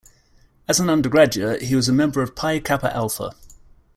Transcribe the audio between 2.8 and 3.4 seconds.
Alpha.